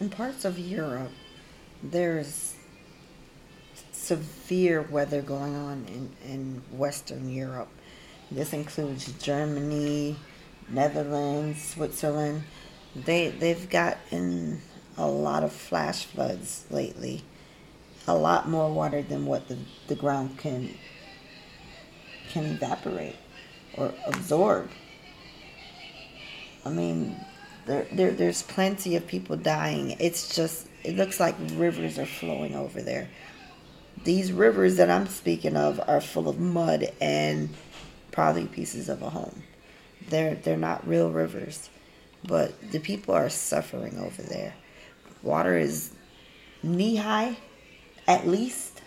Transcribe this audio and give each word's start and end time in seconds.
in 0.00 0.10
parts 0.10 0.44
of 0.44 0.58
Europe, 0.58 1.12
there's 1.82 2.54
severe 3.92 4.82
weather 4.82 5.22
going 5.22 5.54
on 5.54 5.86
in, 5.88 6.30
in 6.30 6.62
Western 6.76 7.30
Europe. 7.30 7.68
This 8.30 8.52
includes 8.52 9.12
Germany, 9.22 10.16
Netherlands, 10.68 11.62
Switzerland. 11.62 12.42
They 12.94 13.28
they've 13.28 13.68
gotten 13.68 14.60
a 14.96 15.06
lot 15.06 15.42
of 15.42 15.52
flash 15.52 16.04
floods 16.04 16.64
lately. 16.70 17.22
A 18.06 18.14
lot 18.14 18.48
more 18.48 18.70
water 18.70 19.02
than 19.02 19.26
what 19.26 19.48
the, 19.48 19.58
the 19.88 19.94
ground 19.94 20.38
can 20.38 20.74
can 22.30 22.46
evaporate 22.46 23.16
or 23.76 23.94
absorb. 24.06 24.68
I 26.64 26.70
mean, 26.70 27.16
there, 27.66 27.86
there 27.92 28.10
there's 28.10 28.42
plenty 28.42 28.96
of 28.96 29.06
people 29.06 29.36
dying. 29.36 29.96
It's 29.98 30.34
just 30.34 30.68
it 30.82 30.96
looks 30.96 31.18
like 31.18 31.34
rivers 31.54 31.98
are 31.98 32.06
flowing 32.06 32.54
over 32.54 32.82
there. 32.82 33.08
These 34.04 34.32
rivers 34.32 34.76
that 34.76 34.90
I'm 34.90 35.06
speaking 35.06 35.56
of 35.56 35.80
are 35.88 36.00
full 36.00 36.28
of 36.28 36.38
mud 36.38 36.88
and 37.00 37.48
probably 38.12 38.46
pieces 38.46 38.88
of 38.88 39.02
a 39.02 39.10
home. 39.10 39.42
They're 40.08 40.34
they're 40.34 40.56
not 40.56 40.86
real 40.86 41.10
rivers, 41.10 41.70
but 42.26 42.70
the 42.70 42.80
people 42.80 43.14
are 43.14 43.30
suffering 43.30 43.98
over 43.98 44.22
there. 44.22 44.54
Water 45.22 45.56
is 45.56 45.92
knee 46.62 46.96
high, 46.96 47.36
at 48.06 48.26
least. 48.26 48.82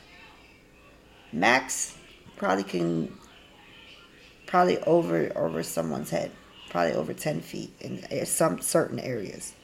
Max 1.34 1.98
probably 2.38 2.64
can 2.64 3.18
probably 4.46 4.78
over 4.80 5.32
over 5.36 5.64
someone's 5.64 6.10
head, 6.10 6.32
probably 6.78 6.94
over 6.94 7.12
ten 7.12 7.42
feet 7.42 7.74
in 7.80 8.24
some 8.28 8.62
certain 8.62 9.00
areas. 9.00 9.56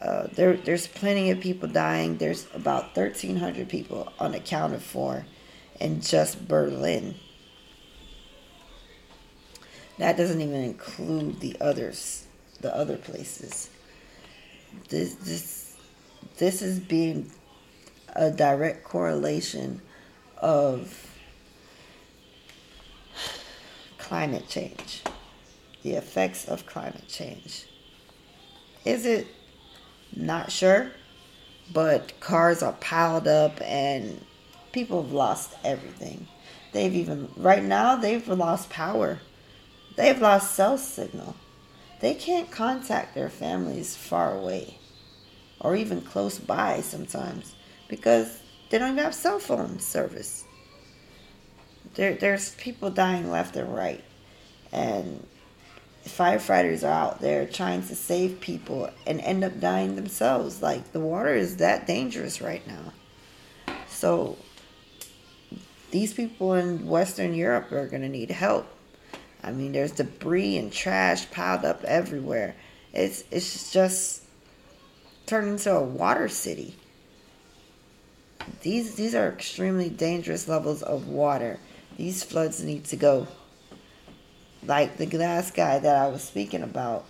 Uh, 0.00 0.26
there, 0.34 0.56
there's 0.56 0.86
plenty 0.86 1.30
of 1.30 1.38
people 1.38 1.68
dying. 1.68 2.16
There's 2.16 2.46
about 2.54 2.96
1,300 2.96 3.68
people 3.68 4.10
unaccounted 4.18 4.80
for 4.80 5.26
in 5.78 6.00
just 6.00 6.48
Berlin. 6.48 7.14
That 9.98 10.16
doesn't 10.16 10.40
even 10.40 10.64
include 10.64 11.40
the 11.40 11.58
others, 11.60 12.26
the 12.62 12.74
other 12.74 12.96
places. 12.96 13.68
This, 14.88 15.16
this, 15.16 15.76
this 16.38 16.62
is 16.62 16.80
being 16.80 17.30
a 18.16 18.30
direct 18.30 18.82
correlation 18.82 19.82
of 20.38 21.06
climate 23.98 24.48
change, 24.48 25.02
the 25.82 25.92
effects 25.92 26.46
of 26.46 26.66
climate 26.66 27.08
change. 27.08 27.66
Is 28.84 29.06
it 29.06 29.26
not 30.14 30.52
sure. 30.52 30.92
But 31.72 32.18
cars 32.20 32.62
are 32.62 32.72
piled 32.74 33.26
up 33.26 33.60
and 33.62 34.24
people 34.72 35.02
have 35.02 35.12
lost 35.12 35.54
everything. 35.64 36.26
They've 36.72 36.94
even, 36.94 37.28
right 37.36 37.62
now, 37.62 37.96
they've 37.96 38.26
lost 38.28 38.70
power. 38.70 39.20
They've 39.96 40.20
lost 40.20 40.54
cell 40.54 40.78
signal. 40.78 41.36
They 42.00 42.14
can't 42.14 42.50
contact 42.50 43.14
their 43.14 43.30
families 43.30 43.96
far 43.96 44.36
away 44.36 44.78
or 45.60 45.76
even 45.76 46.00
close 46.00 46.38
by 46.38 46.80
sometimes 46.80 47.54
because 47.88 48.40
they 48.70 48.78
don't 48.78 48.92
even 48.92 49.04
have 49.04 49.14
cell 49.14 49.38
phone 49.38 49.78
service. 49.78 50.44
There, 51.94 52.14
there's 52.14 52.54
people 52.56 52.90
dying 52.90 53.30
left 53.30 53.54
and 53.56 53.72
right. 53.74 54.02
And 54.72 55.24
firefighters 56.16 56.86
are 56.86 56.92
out 56.92 57.20
there 57.20 57.46
trying 57.46 57.82
to 57.82 57.94
save 57.94 58.40
people 58.40 58.90
and 59.06 59.20
end 59.20 59.44
up 59.44 59.58
dying 59.60 59.96
themselves. 59.96 60.62
Like 60.62 60.92
the 60.92 61.00
water 61.00 61.34
is 61.34 61.56
that 61.56 61.86
dangerous 61.86 62.40
right 62.40 62.66
now. 62.66 62.92
So 63.88 64.36
these 65.90 66.12
people 66.12 66.54
in 66.54 66.86
Western 66.86 67.34
Europe 67.34 67.70
are 67.72 67.86
going 67.86 68.02
to 68.02 68.08
need 68.08 68.30
help. 68.30 68.66
I 69.42 69.52
mean, 69.52 69.72
there's 69.72 69.92
debris 69.92 70.56
and 70.56 70.72
trash 70.72 71.30
piled 71.30 71.64
up 71.64 71.82
everywhere. 71.84 72.54
It's 72.92 73.24
it's 73.30 73.72
just 73.72 74.22
turned 75.26 75.48
into 75.48 75.74
a 75.74 75.82
water 75.82 76.28
city. 76.28 76.76
These 78.62 78.94
these 78.94 79.14
are 79.14 79.28
extremely 79.28 79.88
dangerous 79.88 80.46
levels 80.46 80.82
of 80.82 81.08
water. 81.08 81.58
These 81.96 82.22
floods 82.22 82.62
need 82.62 82.84
to 82.86 82.96
go 82.96 83.26
like 84.64 84.96
the 84.96 85.06
last 85.18 85.54
guy 85.54 85.78
that 85.78 85.96
I 85.96 86.08
was 86.08 86.22
speaking 86.22 86.62
about, 86.62 87.04